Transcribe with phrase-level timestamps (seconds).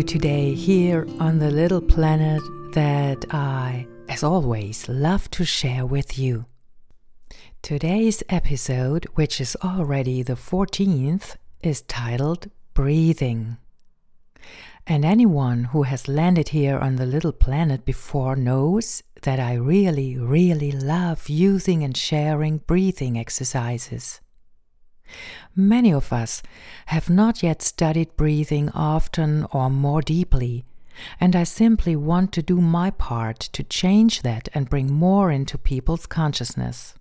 [0.00, 2.40] day here on the little planet
[2.72, 6.46] that I, as always, love to share with you.
[7.60, 13.58] Today's episode, which is already the 14th, is titled Breathing.
[14.86, 20.16] And anyone who has landed here on the little planet before knows that I really,
[20.16, 24.22] really love using and sharing breathing exercises.
[25.54, 26.42] Many of us
[26.86, 30.64] have not yet studied breathing often or more deeply,
[31.20, 35.58] and I simply want to do my part to change that and bring more into
[35.58, 36.94] people's consciousness.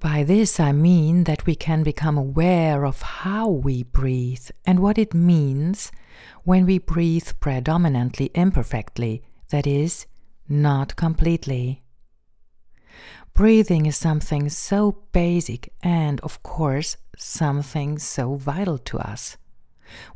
[0.00, 4.98] By this I mean that we can become aware of how we breathe and what
[4.98, 5.90] it means
[6.44, 10.06] when we breathe predominantly imperfectly, that is,
[10.48, 11.82] not completely.
[13.36, 19.36] Breathing is something so basic and, of course, something so vital to us.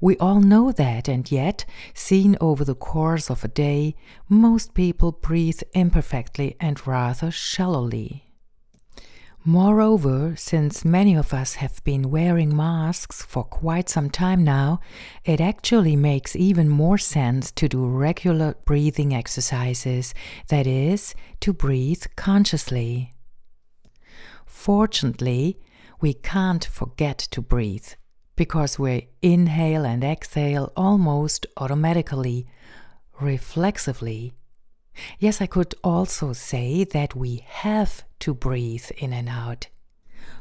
[0.00, 3.94] We all know that, and yet, seen over the course of a day,
[4.30, 8.29] most people breathe imperfectly and rather shallowly.
[9.44, 14.80] Moreover, since many of us have been wearing masks for quite some time now,
[15.24, 20.12] it actually makes even more sense to do regular breathing exercises,
[20.48, 23.12] that is, to breathe consciously.
[24.44, 25.58] Fortunately,
[26.02, 27.88] we can't forget to breathe
[28.36, 32.46] because we inhale and exhale almost automatically,
[33.18, 34.34] reflexively.
[35.18, 39.68] Yes, I could also say that we have to breathe in and out.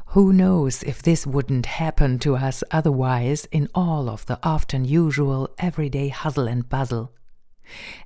[0.08, 5.54] Who knows if this wouldn't happen to us otherwise in all of the often usual
[5.58, 7.12] everyday hustle and bustle?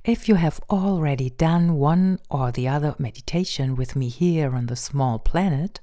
[0.05, 4.77] If you have already done one or the other meditation with me here on the
[4.77, 5.81] small planet,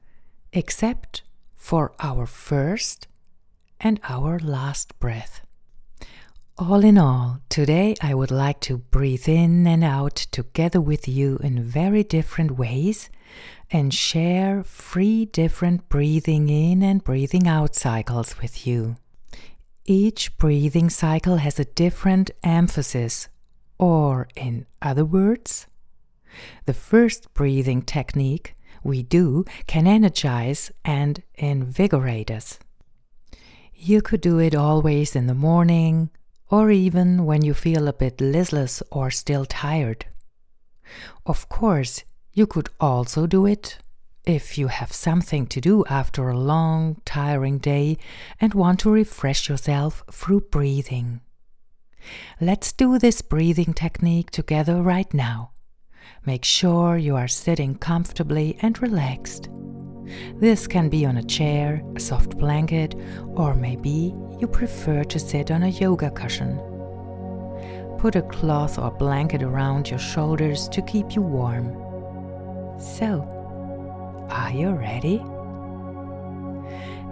[0.51, 1.21] except
[1.55, 3.05] for our first
[3.79, 5.41] and our last breath.
[6.55, 11.39] All in all, today I would like to breathe in and out together with you
[11.41, 13.09] in very different ways
[13.71, 18.97] and share three different breathing in and breathing out cycles with you.
[19.85, 23.29] Each breathing cycle has a different emphasis,
[23.79, 25.65] or in other words,
[26.67, 32.59] the first breathing technique we do can energize and invigorate us.
[33.73, 36.11] You could do it always in the morning,
[36.49, 40.05] or even when you feel a bit listless or still tired.
[41.25, 42.03] Of course,
[42.33, 43.77] you could also do it
[44.25, 47.97] if you have something to do after a long, tiring day
[48.39, 51.21] and want to refresh yourself through breathing.
[52.39, 55.51] Let's do this breathing technique together right now.
[56.25, 59.49] Make sure you are sitting comfortably and relaxed.
[60.35, 62.95] This can be on a chair, a soft blanket,
[63.35, 66.57] or maybe you prefer to sit on a yoga cushion.
[67.97, 71.71] Put a cloth or blanket around your shoulders to keep you warm.
[72.79, 73.21] So,
[74.29, 75.17] are you ready?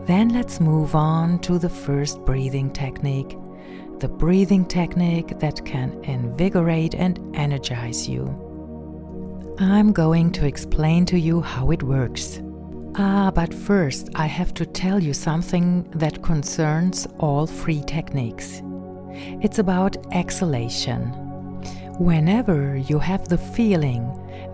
[0.05, 3.37] Then let's move on to the first breathing technique
[4.01, 8.25] the breathing technique that can invigorate and energize you.
[9.59, 12.41] I'm going to explain to you how it works.
[12.95, 18.61] Ah, but first I have to tell you something that concerns all three techniques.
[19.41, 21.05] It's about exhalation.
[21.99, 24.03] Whenever you have the feeling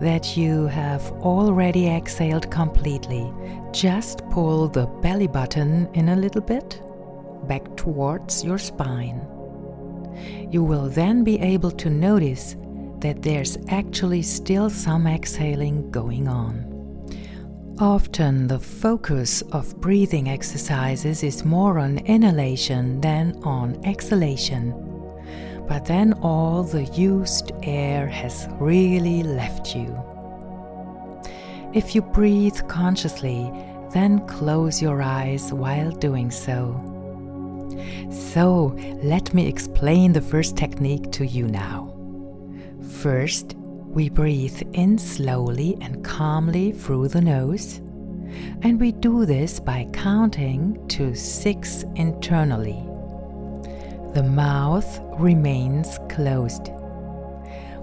[0.00, 3.32] that you have already exhaled completely,
[3.72, 6.80] just pull the belly button in a little bit
[7.48, 9.26] back towards your spine.
[10.48, 12.54] You will then be able to notice
[13.00, 16.67] that there's actually still some exhaling going on.
[17.80, 24.74] Often, the focus of breathing exercises is more on inhalation than on exhalation.
[25.68, 29.96] But then all the used air has really left you.
[31.72, 33.48] If you breathe consciously,
[33.92, 36.82] then close your eyes while doing so.
[38.10, 41.94] So, let me explain the first technique to you now.
[42.90, 43.54] First,
[43.88, 47.80] we breathe in slowly and calmly through the nose,
[48.62, 52.84] and we do this by counting to six internally.
[54.14, 56.70] The mouth remains closed.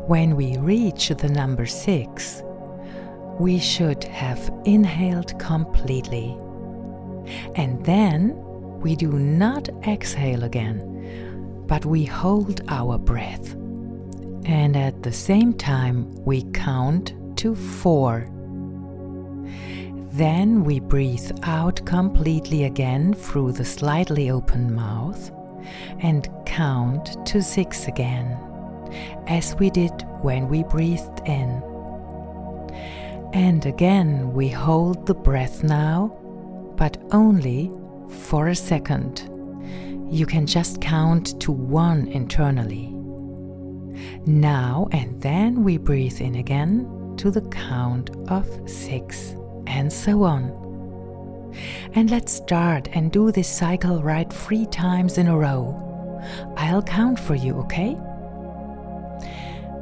[0.07, 2.43] When we reach the number six,
[3.39, 6.37] we should have inhaled completely.
[7.55, 8.35] And then
[8.79, 13.55] we do not exhale again, but we hold our breath.
[14.45, 18.29] And at the same time, we count to four.
[20.11, 25.31] Then we breathe out completely again through the slightly open mouth
[25.99, 28.37] and count to six again,
[29.27, 31.61] as we did when we breathed in.
[33.33, 36.17] And again, we hold the breath now,
[36.77, 37.71] but only
[38.07, 39.29] for a second.
[40.09, 42.94] You can just count to one internally.
[44.25, 49.35] Now and then we breathe in again to the count of six,
[49.67, 50.51] and so on.
[51.93, 55.81] And let's start and do this cycle right three times in a row.
[56.57, 57.95] I'll count for you, okay?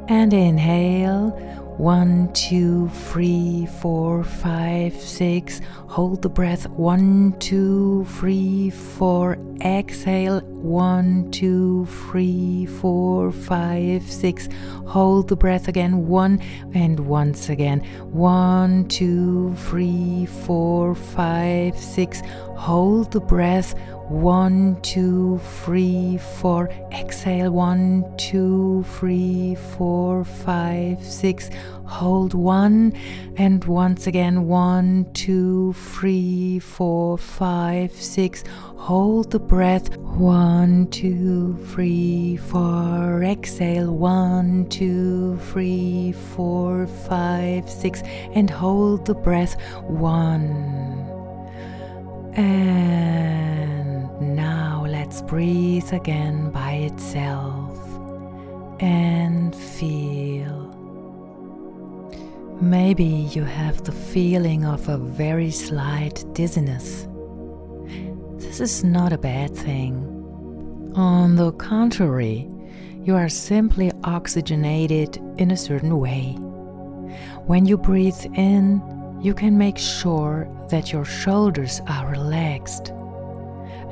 [0.08, 1.30] And inhale
[1.76, 5.60] one, two, three, four, five, six.
[5.88, 6.68] Hold the breath.
[6.68, 9.38] One, two, three, four.
[9.60, 10.53] Exhale.
[10.64, 14.48] One, two, three, four, five, six.
[14.86, 16.08] Hold the breath again.
[16.08, 16.40] One
[16.72, 17.80] and once again.
[18.10, 22.22] One, two, three, four, five, six.
[22.56, 23.78] Hold the breath.
[24.08, 26.70] One, two, three, four.
[26.92, 27.50] Exhale.
[27.50, 31.50] One, two, three, four, five, six.
[31.86, 32.92] Hold one.
[33.36, 34.46] And once again.
[34.46, 38.44] One, two, three, four, five, six.
[38.76, 39.96] Hold the breath.
[39.98, 43.22] One, two, three, four.
[43.22, 43.94] Exhale.
[43.94, 48.02] One, two, three, four, five, six.
[48.34, 49.60] And hold the breath.
[49.82, 50.72] One.
[52.36, 57.78] And now let's breathe again by itself
[58.80, 60.83] and feel.
[62.64, 67.06] Maybe you have the feeling of a very slight dizziness.
[68.38, 70.92] This is not a bad thing.
[70.96, 72.48] On the contrary,
[73.02, 76.32] you are simply oxygenated in a certain way.
[77.44, 78.80] When you breathe in,
[79.20, 82.88] you can make sure that your shoulders are relaxed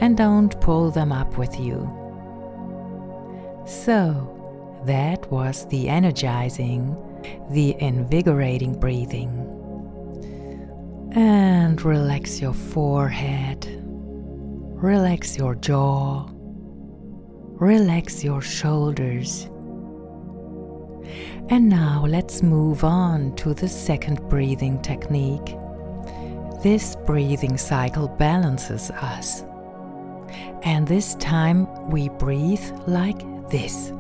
[0.01, 1.87] and don't pull them up with you.
[3.67, 6.97] So, that was the energizing,
[7.51, 9.31] the invigorating breathing.
[11.15, 19.49] And relax your forehead, relax your jaw, relax your shoulders
[21.53, 25.55] and now let's move on to the second breathing technique.
[26.63, 29.45] This breathing cycle balances us.
[30.63, 33.93] And this time we breathe like this.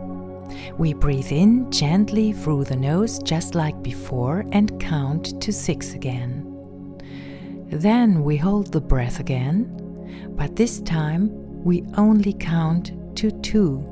[0.78, 6.48] We breathe in gently through the nose, just like before, and count to six again.
[7.68, 11.30] Then we hold the breath again, but this time
[11.62, 13.84] we only count to two.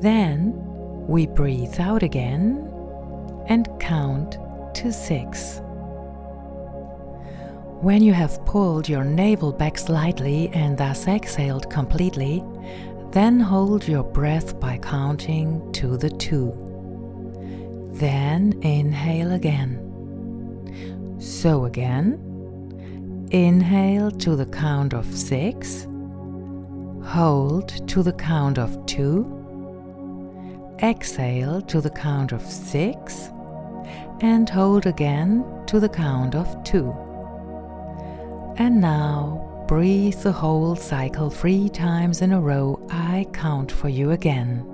[0.00, 0.52] Then
[1.06, 2.70] we breathe out again
[3.48, 4.38] and count
[4.74, 5.60] to six.
[7.80, 12.42] When you have pulled your navel back slightly and thus exhaled completely,
[13.14, 16.52] then hold your breath by counting to the two.
[17.94, 19.80] Then inhale again.
[21.18, 22.18] So again,
[23.30, 25.86] inhale to the count of six,
[27.04, 29.40] hold to the count of two
[30.82, 33.30] Exhale to the count of six
[34.20, 36.92] and hold again to the count of two.
[38.58, 42.84] And now breathe the whole cycle three times in a row.
[43.14, 44.66] I count for you again.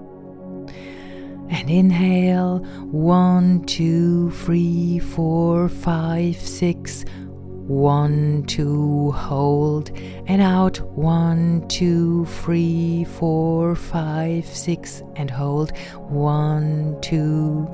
[1.51, 7.05] and inhale one, two, three, four, five, six.
[7.67, 9.91] One, two, hold,
[10.27, 15.77] and out one, two, three, four, five, six, and hold.
[16.09, 17.69] One, two,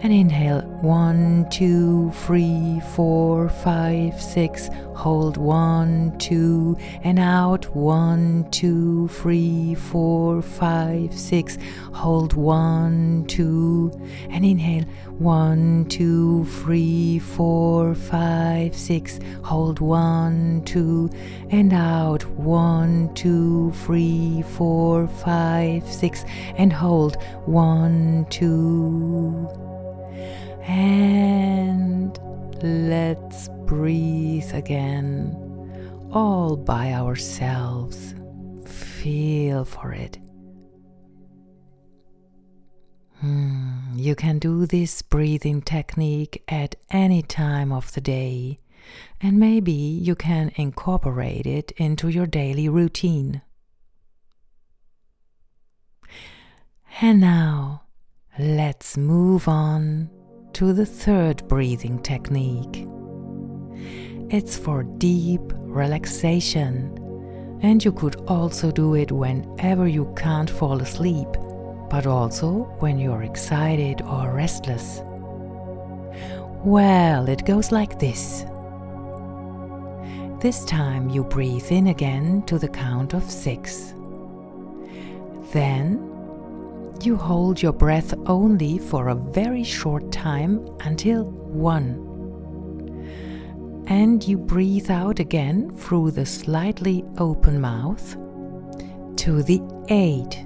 [0.00, 0.60] and inhale.
[0.82, 4.68] One, two, three, four, five, six.
[4.94, 5.36] Hold.
[5.36, 7.74] One, two, and out.
[7.74, 11.58] One, two, three, four, five, six.
[11.92, 12.34] Hold.
[12.34, 13.90] One, two,
[14.30, 14.84] and inhale.
[15.18, 19.18] One, two, three, four, five, six.
[19.44, 19.80] Hold.
[19.80, 21.10] One, two,
[21.50, 22.24] and out.
[22.30, 26.24] One, two, three, four, five, six,
[26.56, 27.16] and hold.
[27.46, 29.65] One, two.
[30.66, 32.18] And
[32.60, 38.14] let's breathe again, all by ourselves.
[38.64, 40.18] Feel for it.
[43.20, 48.58] Hmm, you can do this breathing technique at any time of the day,
[49.20, 53.40] and maybe you can incorporate it into your daily routine.
[57.00, 57.82] And now,
[58.38, 60.10] let's move on
[60.56, 62.88] to the third breathing technique.
[64.30, 71.28] It's for deep relaxation, and you could also do it whenever you can't fall asleep,
[71.90, 75.02] but also when you're excited or restless.
[76.64, 78.46] Well, it goes like this.
[80.40, 83.92] This time you breathe in again to the count of six.
[85.52, 86.15] Then
[87.04, 92.02] you hold your breath only for a very short time until one.
[93.88, 98.16] And you breathe out again through the slightly open mouth
[99.16, 100.44] to the eight.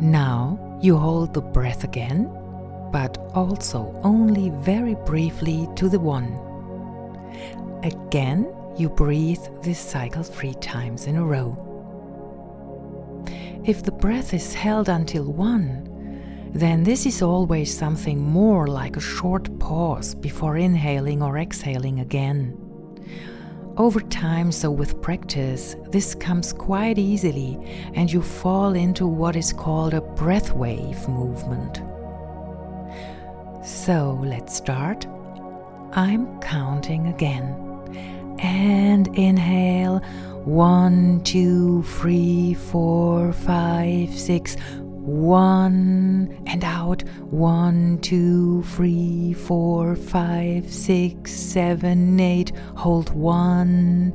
[0.00, 2.30] Now you hold the breath again,
[2.92, 6.38] but also only very briefly to the one.
[7.82, 11.75] Again, you breathe this cycle three times in a row.
[13.66, 19.00] If the breath is held until one, then this is always something more like a
[19.00, 22.56] short pause before inhaling or exhaling again.
[23.76, 27.58] Over time, so with practice, this comes quite easily
[27.94, 31.82] and you fall into what is called a breath wave movement.
[33.66, 35.06] So let's start.
[35.92, 37.64] I'm counting again.
[38.38, 40.00] And inhale
[40.46, 44.56] one, two, three, four, five, six.
[44.78, 47.02] One and out.
[47.30, 52.52] One, two, three, four, five, six, seven, eight.
[52.76, 54.12] Hold one.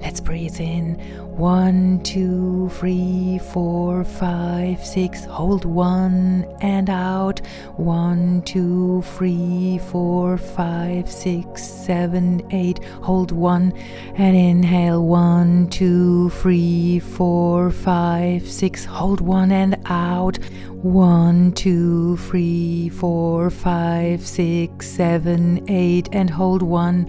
[0.00, 0.96] Let's breathe in.
[1.38, 5.24] One, two, three, four, five, six.
[5.24, 7.38] Hold one and out.
[7.76, 12.82] One, two, three, four, five, six, seven, eight.
[13.02, 13.72] Hold one
[14.16, 15.06] and inhale.
[15.06, 18.84] One, two, three, four, five, six.
[18.84, 20.38] Hold one and out.
[20.82, 26.08] One, two, three, four, five, six, seven, eight.
[26.10, 27.08] And hold one.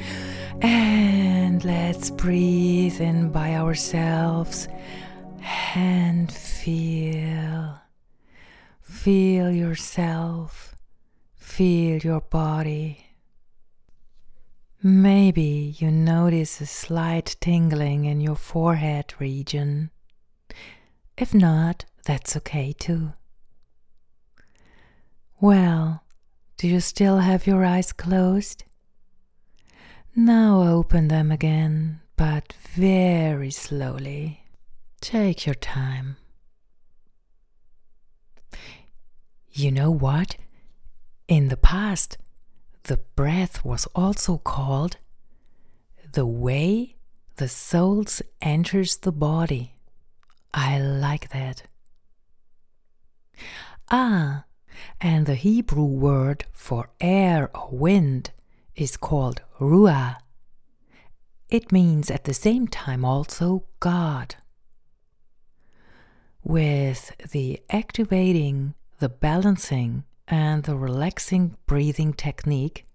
[0.61, 4.67] And let's breathe in by ourselves
[5.75, 7.79] and feel.
[8.81, 10.75] Feel yourself.
[11.35, 13.05] Feel your body.
[14.81, 19.91] Maybe you notice a slight tingling in your forehead region.
[21.17, 23.13] If not, that's okay too.
[25.41, 26.03] Well,
[26.57, 28.63] do you still have your eyes closed?
[30.15, 34.43] Now open them again, but very slowly.
[35.01, 36.17] Take your time.
[39.51, 40.35] You know what?
[41.27, 42.17] In the past,
[42.83, 44.97] the breath was also called
[46.11, 46.95] the way
[47.35, 48.05] the soul
[48.41, 49.73] enters the body.
[50.53, 51.63] I like that.
[53.91, 54.45] Ah,
[54.99, 58.31] and the Hebrew word for air or wind
[58.79, 60.17] is called Ruah.
[61.49, 64.35] It means at the same time also God.
[66.43, 72.85] With the activating, the balancing, and the relaxing breathing technique,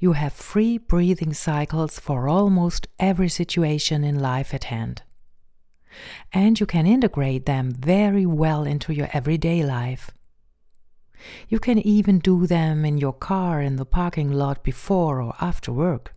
[0.00, 5.02] you have free breathing cycles for almost every situation in life at hand.
[6.32, 10.10] And you can integrate them very well into your everyday life.
[11.48, 15.72] You can even do them in your car in the parking lot before or after
[15.72, 16.12] work.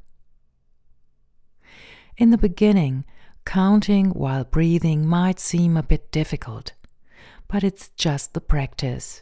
[2.17, 3.05] In the beginning,
[3.45, 6.73] counting while breathing might seem a bit difficult,
[7.47, 9.21] but it's just the practice.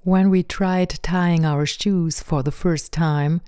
[0.00, 3.40] When we tried tying our shoes for the first time,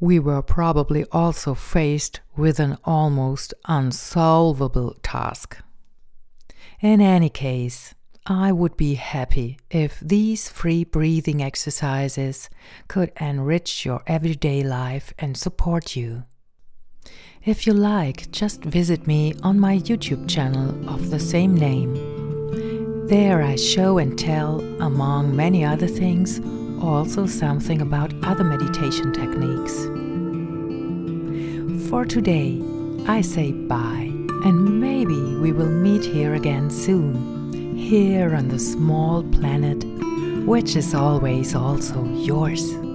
[0.00, 5.58] we were probably also faced with an almost unsolvable task.
[6.80, 7.94] In any case,
[8.30, 12.50] I would be happy if these free breathing exercises
[12.86, 16.24] could enrich your everyday life and support you.
[17.42, 21.94] If you like, just visit me on my YouTube channel of the same name.
[23.06, 26.38] There I show and tell, among many other things,
[26.82, 29.86] also something about other meditation techniques.
[31.88, 32.60] For today,
[33.06, 34.12] I say bye,
[34.44, 37.37] and maybe we will meet here again soon,
[37.88, 39.82] here on the small planet,
[40.46, 42.87] which is always also yours.